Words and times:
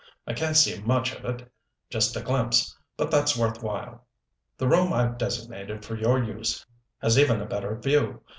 "I 0.25 0.33
can't 0.33 0.57
see 0.57 0.81
much 0.81 1.13
of 1.13 1.25
it 1.25 1.47
just 1.91 2.15
a 2.17 2.21
glimpse 2.23 2.75
but 2.97 3.11
that's 3.11 3.37
worth 3.37 3.61
while. 3.61 4.07
The 4.57 4.67
room 4.67 4.91
I've 4.93 5.19
designated 5.19 5.85
for 5.85 5.95
your 5.95 6.23
use 6.23 6.65
has 7.03 7.19
even 7.19 7.39
a 7.39 7.45
better 7.45 7.75
view. 7.77 8.23